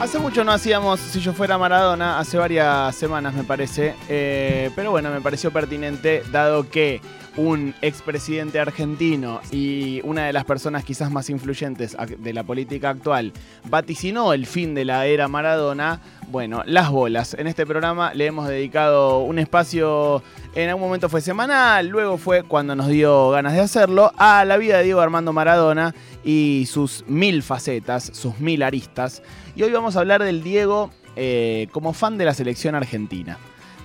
[0.00, 4.92] Hace mucho no hacíamos Si yo fuera Maradona, hace varias semanas me parece, eh, pero
[4.92, 7.00] bueno, me pareció pertinente dado que
[7.36, 13.32] un expresidente argentino y una de las personas quizás más influyentes de la política actual
[13.64, 17.34] vaticinó el fin de la era Maradona, bueno, las bolas.
[17.34, 20.22] En este programa le hemos dedicado un espacio,
[20.54, 24.56] en algún momento fue semanal, luego fue cuando nos dio ganas de hacerlo, a la
[24.58, 29.22] vida de Diego Armando Maradona y sus mil facetas, sus mil aristas.
[29.56, 33.38] Y hoy vamos a hablar del Diego eh, como fan de la selección argentina.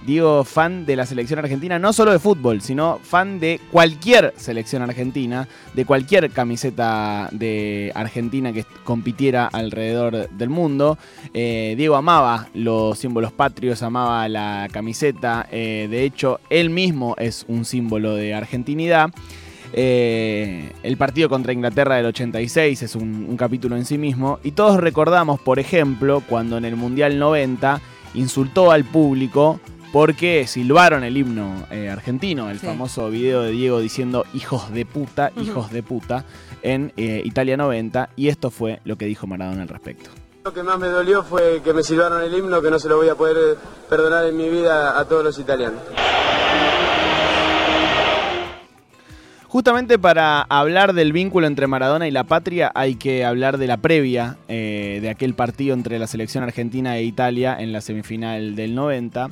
[0.05, 4.81] Diego, fan de la selección argentina, no solo de fútbol, sino fan de cualquier selección
[4.81, 10.97] argentina, de cualquier camiseta de Argentina que compitiera alrededor del mundo.
[11.33, 17.45] Eh, Diego amaba los símbolos patrios, amaba la camiseta, eh, de hecho, él mismo es
[17.47, 19.09] un símbolo de argentinidad.
[19.75, 24.39] Eh, el partido contra Inglaterra del 86 es un capítulo en sí mismo.
[24.43, 27.81] Y todos recordamos, por ejemplo, cuando en el Mundial 90
[28.13, 29.59] insultó al público
[29.93, 35.31] porque silbaron el himno eh, argentino, el famoso video de Diego diciendo hijos de puta,
[35.39, 36.25] hijos de puta,
[36.63, 40.09] en eh, Italia 90, y esto fue lo que dijo Maradona al respecto.
[40.45, 42.97] Lo que más me dolió fue que me silbaron el himno, que no se lo
[42.97, 43.55] voy a poder
[43.87, 45.79] perdonar en mi vida a todos los italianos.
[49.47, 53.77] Justamente para hablar del vínculo entre Maradona y la patria hay que hablar de la
[53.77, 58.73] previa eh, de aquel partido entre la selección argentina e Italia en la semifinal del
[58.73, 59.29] 90.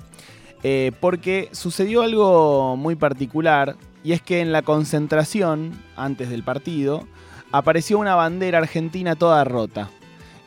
[0.64, 7.08] Eh, porque sucedió algo muy particular y es que en la concentración, antes del partido,
[7.52, 9.90] apareció una bandera argentina toda rota.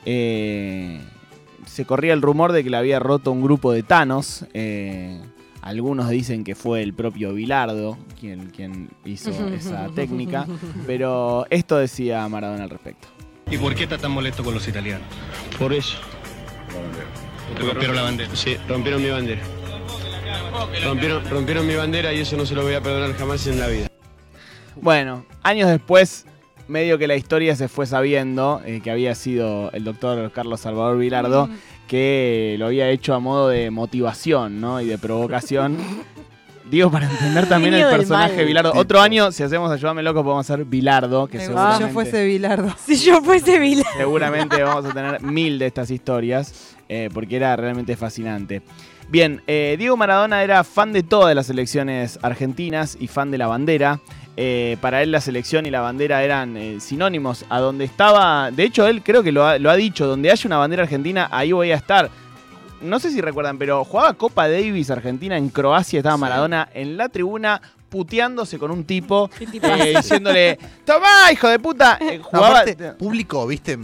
[0.05, 1.01] Eh,
[1.67, 4.47] se corría el rumor de que la había roto un grupo de tanos.
[4.55, 5.21] Eh,
[5.63, 10.47] algunos dicen que fue el propio Bilardo quien, quien hizo esa técnica,
[10.87, 13.09] pero esto decía Maradona al respecto.
[13.51, 15.07] ¿Y por qué está tan molesto con los italianos?
[15.59, 15.99] Por eso.
[17.59, 18.35] rompieron la bandera?
[18.35, 19.43] Sí, rompieron mi bandera.
[21.31, 23.89] Rompieron, mi bandera y eso no se lo voy a perdonar jamás en la vida.
[24.77, 26.27] Bueno, años después,
[26.69, 30.99] medio que la historia se fue sabiendo eh, que había sido el doctor Carlos Salvador
[30.99, 31.49] Vilardo,
[31.89, 34.81] que lo había hecho a modo de motivación ¿no?
[34.81, 35.79] y de provocación.
[36.71, 38.73] Digo, para entender también el personaje Vilardo.
[38.75, 41.27] Otro año, si hacemos Ayúdame Loco, podemos hacer Vilardo.
[41.27, 42.75] Que seguramente, si yo fuese Vilardo.
[42.85, 43.99] Si yo fuese Vilardo.
[43.99, 48.63] Seguramente vamos a tener mil de estas historias, eh, porque era realmente fascinante.
[49.15, 53.47] Bien, eh, Diego Maradona era fan de todas las selecciones argentinas y fan de la
[53.47, 54.01] bandera.
[54.37, 57.45] Eh, para él la selección y la bandera eran eh, sinónimos.
[57.49, 60.83] A donde estaba, de hecho él creo que lo ha, dicho, donde haya una bandera
[60.83, 62.11] argentina, ahí voy a estar.
[62.83, 67.09] No sé si recuerdan, pero jugaba Copa Davis Argentina en Croacia, estaba Maradona en la
[67.09, 69.31] tribuna puteándose con un tipo,
[69.95, 72.01] diciéndole, ¡Tomá, hijo de puta!
[72.21, 72.65] jugaba...
[72.99, 73.79] público, viste,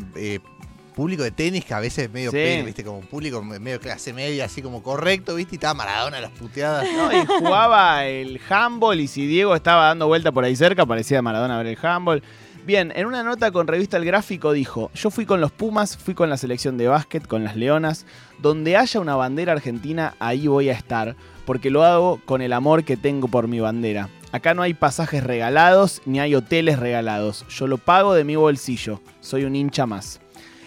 [1.00, 4.44] público de tenis que a veces es medio viste, como un público medio clase media,
[4.44, 6.87] así como correcto, viste, y estaba Maradona las puteadas.
[6.94, 11.22] No, y jugaba el handball y si Diego estaba dando vuelta por ahí cerca, parecía
[11.22, 12.22] Maradona ver el handball.
[12.66, 16.12] Bien, en una nota con revista El Gráfico dijo, yo fui con los Pumas, fui
[16.12, 18.05] con la selección de básquet, con las Leonas,
[18.39, 21.16] donde haya una bandera argentina, ahí voy a estar,
[21.47, 24.10] porque lo hago con el amor que tengo por mi bandera.
[24.33, 29.00] Acá no hay pasajes regalados ni hay hoteles regalados, yo lo pago de mi bolsillo,
[29.21, 30.21] soy un hincha más.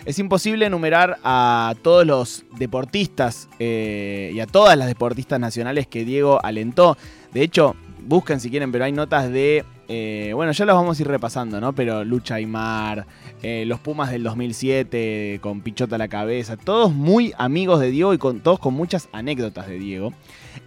[0.06, 6.04] Es imposible enumerar a todos los deportistas eh, y a todas las deportistas nacionales que
[6.04, 6.98] Diego alentó.
[7.32, 9.64] De hecho, busquen si quieren, pero hay notas de.
[9.88, 11.74] Eh, bueno, ya las vamos a ir repasando, ¿no?
[11.74, 13.06] Pero Lucha Aymar,
[13.42, 18.14] eh, los Pumas del 2007 con Pichota a la cabeza, todos muy amigos de Diego
[18.14, 20.14] y con, todos con muchas anécdotas de Diego.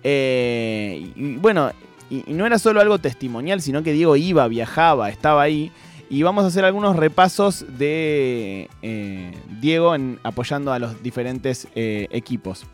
[0.02, 1.72] y, bueno,
[2.08, 5.72] y no era solo algo testimonial, sino que Diego iba, viajaba, estaba ahí
[6.08, 12.06] y vamos a hacer algunos repasos de eh, Diego en, apoyando a los diferentes eh,
[12.10, 12.64] equipos.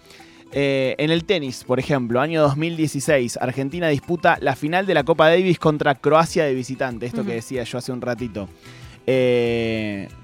[0.55, 5.31] Eh, en el tenis, por ejemplo, año 2016, Argentina disputa la final de la Copa
[5.31, 8.49] Davis contra Croacia de visitante, esto que decía yo hace un ratito.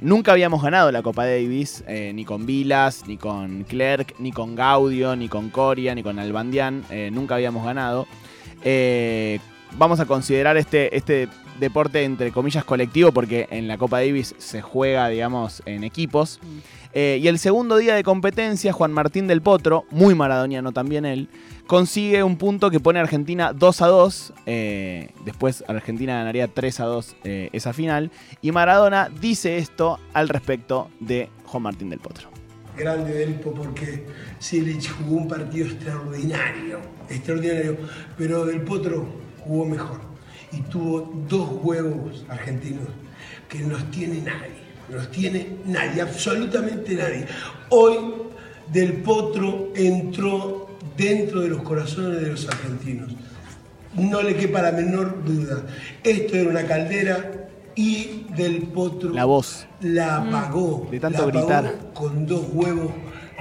[0.01, 5.17] nunca habíamos ganado la Copa Davis, ni con Vilas, ni con Clerc, ni con Gaudio,
[5.17, 8.07] ni con Coria, ni con Albandián, nunca habíamos ganado.
[9.79, 11.29] vamos a considerar este, este
[11.59, 16.41] deporte entre comillas colectivo porque en la Copa Davis se juega, digamos, en equipos.
[16.43, 16.59] Mm.
[16.95, 21.29] Eh, y el segundo día de competencia, Juan Martín del Potro, muy maradoniano también él,
[21.67, 24.33] consigue un punto que pone a Argentina 2 a 2.
[24.47, 28.11] Eh, después Argentina ganaría 3 a 2 eh, esa final.
[28.41, 32.31] Y Maradona dice esto al respecto de Juan Martín del Potro.
[32.77, 34.07] Grande Delpo porque
[34.39, 37.77] Silich jugó un partido extraordinario, extraordinario,
[38.17, 39.07] pero Del Potro
[39.41, 40.01] jugó mejor
[40.53, 42.89] y tuvo dos huevos argentinos
[43.49, 47.27] que no los tiene nadie, no los tiene nadie, absolutamente nadie.
[47.71, 47.97] Hoy
[48.73, 53.13] Del Potro entró dentro de los corazones de los argentinos.
[53.95, 55.63] No le quepa la menor duda.
[56.05, 59.67] Esto era una caldera y Del Potro La voz.
[59.81, 60.87] la apagó.
[60.91, 61.79] De tanto La apagó gritar.
[61.95, 62.93] Con dos huevos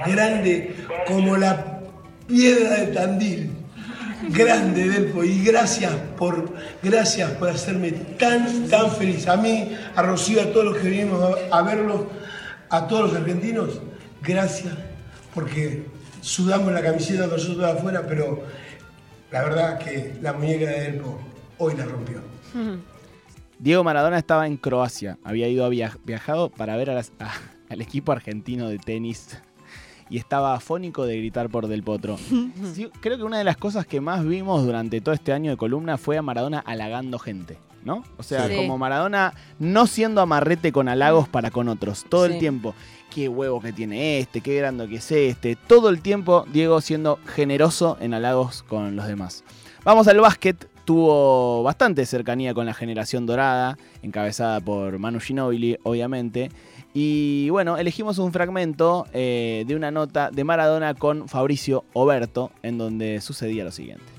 [0.06, 0.68] grandes
[1.06, 1.80] como la
[2.26, 3.57] piedra de Tandil.
[4.30, 9.28] Grande, Delpo, y gracias por, gracias por hacerme tan, tan feliz.
[9.28, 12.02] A mí, a Rocío, a todos los que vinimos a, verlos,
[12.68, 13.80] a todos los argentinos,
[14.22, 14.74] gracias,
[15.34, 15.84] porque
[16.20, 18.42] sudamos la camiseta nosotros afuera, pero
[19.30, 21.20] la verdad que la muñeca de Delpo
[21.58, 22.20] hoy la rompió.
[23.60, 25.18] Diego Maradona estaba en Croacia.
[25.24, 29.38] Había ido a via- viajado para ver al equipo argentino de tenis.
[30.10, 32.16] Y estaba afónico de gritar por Del Potro.
[32.74, 35.56] Sí, creo que una de las cosas que más vimos durante todo este año de
[35.56, 37.58] columna fue a Maradona halagando gente.
[37.84, 38.02] ¿No?
[38.18, 38.56] O sea, Sí.
[38.56, 42.04] como Maradona no siendo amarrete con halagos para con otros.
[42.08, 42.74] Todo el tiempo.
[43.08, 45.56] Qué huevo que tiene este, qué grande que es este.
[45.56, 49.44] Todo el tiempo Diego siendo generoso en halagos con los demás.
[49.84, 50.68] Vamos al básquet.
[50.88, 56.50] Tuvo bastante cercanía con la generación dorada, encabezada por Manu Ginóbili, obviamente.
[56.94, 62.78] Y bueno, elegimos un fragmento eh, de una nota de Maradona con Fabricio Oberto, en
[62.78, 64.17] donde sucedía lo siguiente.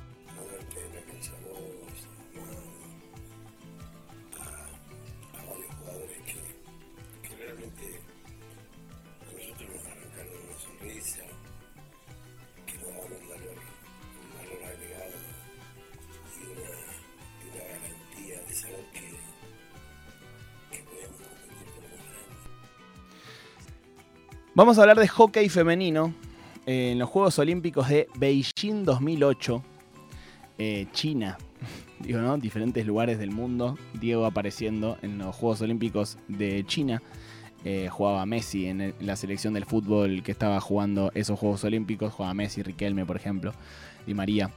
[24.60, 26.14] Vamos a hablar de hockey femenino
[26.66, 29.64] eh, en los Juegos Olímpicos de Beijing 2008,
[30.58, 31.38] eh, China.
[32.02, 32.38] Digo, ¿no?
[32.38, 33.78] Diferentes lugares del mundo.
[33.94, 37.02] Diego apareciendo en los Juegos Olímpicos de China.
[37.64, 42.12] Eh, jugaba Messi en, en la selección del fútbol que estaba jugando esos Juegos Olímpicos.
[42.12, 43.54] Jugaba Messi, Riquelme, por ejemplo,
[44.06, 44.52] Di María.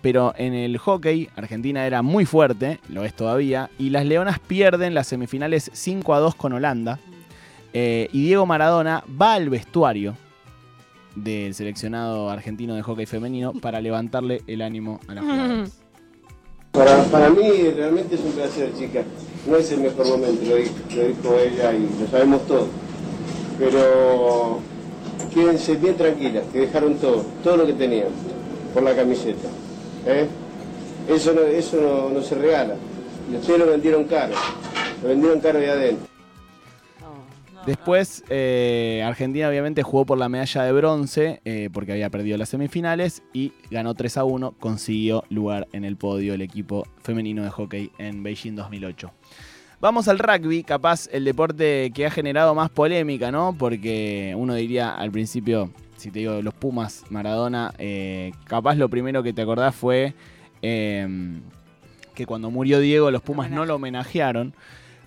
[0.00, 4.94] Pero en el hockey, Argentina era muy fuerte, lo es todavía, y las Leonas pierden
[4.94, 6.98] las semifinales 5 a 2 con Holanda.
[7.72, 10.16] Eh, y Diego Maradona va al vestuario
[11.14, 15.72] del seleccionado argentino de hockey femenino para levantarle el ánimo a las jugadoras.
[16.72, 19.02] Para, para mí realmente es un placer, chica.
[19.48, 22.68] No es el mejor momento, lo dijo, lo dijo ella y lo sabemos todos.
[23.58, 24.60] Pero
[25.34, 28.06] quédense bien tranquilas, que dejaron todo, todo lo que tenían,
[28.72, 29.48] por la camiseta.
[30.06, 30.28] ¿eh?
[31.08, 32.76] Eso, no, eso no, no se regala.
[33.32, 34.34] Y ustedes lo vendieron caro,
[35.02, 36.09] lo vendieron caro ahí adentro.
[37.66, 42.48] Después, eh, Argentina obviamente jugó por la medalla de bronce eh, porque había perdido las
[42.48, 47.50] semifinales y ganó 3 a 1, consiguió lugar en el podio el equipo femenino de
[47.50, 49.12] hockey en Beijing 2008.
[49.80, 53.54] Vamos al rugby, capaz el deporte que ha generado más polémica, ¿no?
[53.58, 59.22] Porque uno diría al principio, si te digo los Pumas, Maradona, eh, capaz lo primero
[59.22, 60.14] que te acordás fue
[60.62, 61.08] eh,
[62.14, 64.54] que cuando murió Diego los Pumas no lo homenajearon.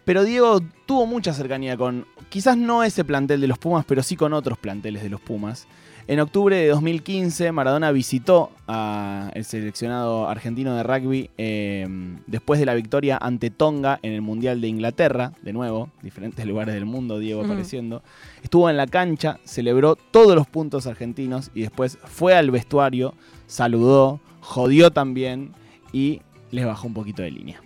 [0.06, 4.16] Pero Diego tuvo mucha cercanía con, quizás no ese plantel de los Pumas, pero sí
[4.16, 5.68] con otros planteles de los Pumas.
[6.08, 11.88] En octubre de 2015, Maradona visitó al seleccionado argentino de rugby eh,
[12.26, 16.74] después de la victoria ante Tonga en el Mundial de Inglaterra, de nuevo, diferentes lugares
[16.74, 18.02] del mundo, Diego apareciendo.
[18.42, 23.14] Estuvo en la cancha, celebró todos los puntos argentinos y después fue al vestuario,
[23.46, 25.52] saludó, jodió también
[25.92, 27.62] y les bajó un poquito de línea.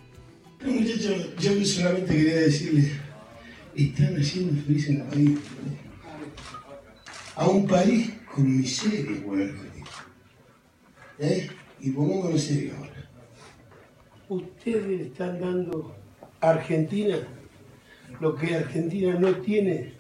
[0.65, 2.91] Muchachos, yo solamente quería decirles,
[3.85, 5.39] están haciendo feliz en el país.
[7.35, 9.51] A un país con miseria, güey.
[11.19, 11.49] ¿Eh?
[11.79, 13.09] Y pongámonos serio ahora.
[14.29, 15.95] Ustedes están dando
[16.41, 17.17] a Argentina
[18.19, 19.93] lo que Argentina no tiene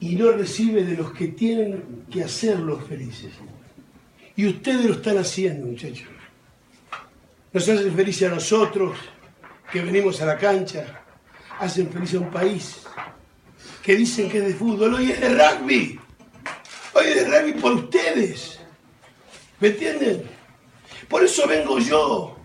[0.00, 3.32] y no recibe de los que tienen que hacerlos felices.
[4.36, 6.08] Y ustedes lo están haciendo, muchachos.
[7.52, 8.96] Nos hacen felices a nosotros,
[9.72, 11.02] que venimos a la cancha,
[11.60, 12.80] hacen feliz a un país
[13.82, 16.00] que dicen que es de fútbol, hoy es de rugby,
[16.94, 18.58] hoy es de rugby por ustedes,
[19.60, 20.22] ¿me entienden?
[21.08, 22.36] Por eso vengo yo,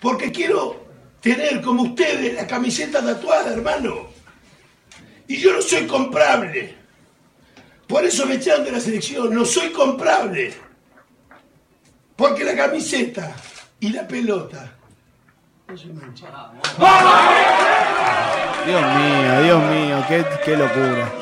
[0.00, 0.86] porque quiero
[1.20, 4.06] tener como ustedes la camiseta tatuada, hermano,
[5.26, 6.76] y yo no soy comprable,
[7.88, 10.54] por eso me echaron de la selección, no soy comprable,
[12.14, 13.34] porque la camiseta
[13.80, 14.76] y la pelota
[15.66, 16.32] no se manchan.
[18.66, 20.04] Dios mío, Dios mío,
[20.44, 21.12] qué, locura.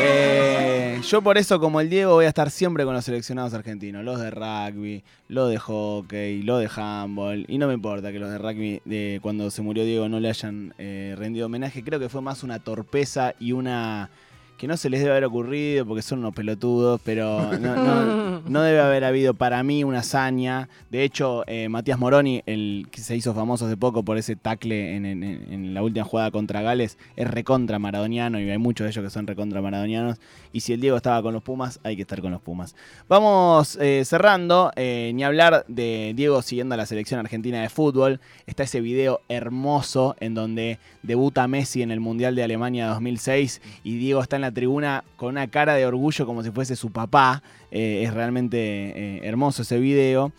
[0.00, 4.04] Eh, yo por eso, como el Diego, voy a estar siempre con los seleccionados argentinos.
[4.04, 7.44] Los de rugby, los de hockey, los de handball.
[7.48, 10.28] Y no me importa que los de rugby, de cuando se murió Diego, no le
[10.28, 11.82] hayan eh, rendido homenaje.
[11.82, 14.10] Creo que fue más una torpeza y una
[14.58, 18.62] que no se les debe haber ocurrido porque son unos pelotudos, pero no, no- no
[18.62, 20.68] debe haber habido para mí una hazaña.
[20.90, 24.96] De hecho, eh, Matías Moroni, el que se hizo famoso hace poco por ese tackle
[24.96, 28.90] en, en- en la última jugada contra Gales, es recontra maradoniano y hay muchos de
[28.90, 30.18] ellos que son recontra maradonianos.
[30.52, 32.74] Y si el Diego estaba con los Pumas, hay que estar con los Pumas.
[33.08, 38.18] Vamos eh, cerrando, eh, ni hablar de Diego siguiendo a la selección argentina de fútbol.
[38.46, 43.98] Está ese video hermoso en donde debuta Messi en el Mundial de Alemania 2006 y
[43.98, 47.42] Diego está en la tribuna con una cara de orgullo como si fuese su papá.
[47.70, 50.32] Eh, es realmente eh, hermoso ese video.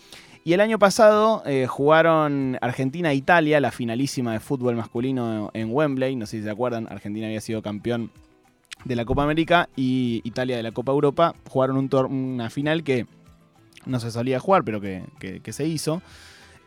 [0.43, 5.69] Y el año pasado eh, jugaron Argentina e Italia, la finalísima de fútbol masculino en
[5.71, 6.15] Wembley.
[6.15, 8.11] No sé si se acuerdan, Argentina había sido campeón
[8.85, 11.35] de la Copa América y Italia de la Copa Europa.
[11.49, 13.05] Jugaron un una final que
[13.85, 16.01] no se solía jugar, pero que, se hizo.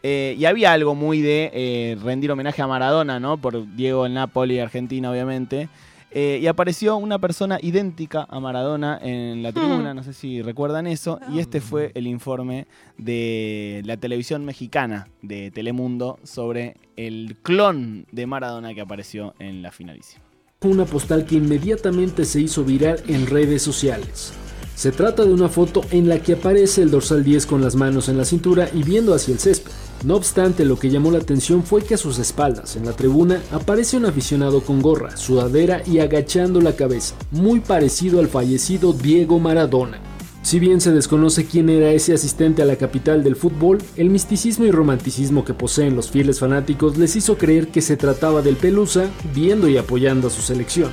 [0.03, 3.39] Y había algo muy de rendir homenaje a Maradona, ¿no?
[3.39, 5.69] Por Diego en Napoli, Argentina, obviamente.
[6.15, 10.87] Eh, y apareció una persona idéntica a Maradona en la tribuna, no sé si recuerdan
[10.87, 12.67] eso, y este fue el informe
[12.99, 19.71] de la televisión mexicana de Telemundo sobre el clon de Maradona que apareció en la
[19.71, 20.23] finalísima.
[20.65, 24.33] una postal que inmediatamente se hizo viral en redes sociales.
[24.77, 28.09] Se trata de una foto en la que aparece el dorsal 10 con las manos
[28.09, 29.73] en la cintura y viendo hacia el césped.
[30.05, 33.41] No obstante, lo que llamó la atención fue que a sus espaldas, en la tribuna,
[33.53, 39.39] aparece un aficionado con gorra, sudadera y agachando la cabeza, muy parecido al fallecido Diego
[39.39, 40.01] Maradona.
[40.43, 44.65] Si bien se desconoce quién era ese asistente a la capital del fútbol, el misticismo
[44.65, 49.09] y romanticismo que poseen los fieles fanáticos les hizo creer que se trataba del Pelusa
[49.33, 50.91] viendo y apoyando a su selección.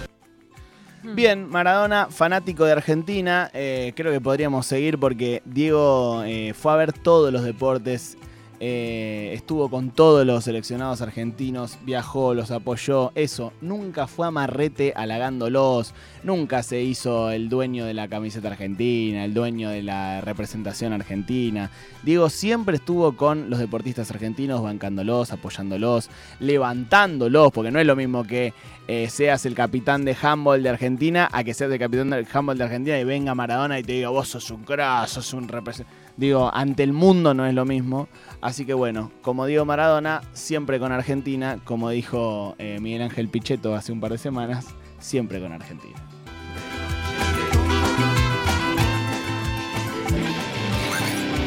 [1.16, 6.76] Bien, Maradona, fanático de Argentina, eh, creo que podríamos seguir porque Diego eh, fue a
[6.76, 8.16] ver todos los deportes,
[8.62, 15.94] eh, estuvo con todos los seleccionados argentinos, viajó, los apoyó, eso, nunca fue amarrete halagándolos,
[16.24, 21.72] nunca se hizo el dueño de la camiseta argentina, el dueño de la representación argentina.
[22.04, 28.26] Diego siempre estuvo con los deportistas argentinos, bancándolos, apoyándolos, levantándolos, porque no es lo mismo
[28.26, 28.54] que
[28.90, 32.58] eh, seas el capitán de handball de Argentina a que seas el capitán de handball
[32.58, 36.09] de Argentina y venga Maradona y te diga, vos sos un crack, sos un representante.
[36.20, 38.10] Digo, ante el mundo no es lo mismo.
[38.42, 43.74] Así que bueno, como digo Maradona, siempre con Argentina, como dijo eh, Miguel Ángel Pichetto
[43.74, 44.66] hace un par de semanas,
[45.00, 45.96] siempre con Argentina.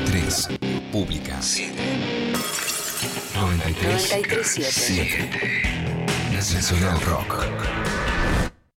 [0.06, 0.48] Tres.
[0.90, 1.38] Pública.
[3.34, 4.14] 93.
[4.14, 4.62] 93.7.
[4.62, 5.30] 7.
[6.32, 8.11] Nacional Rock.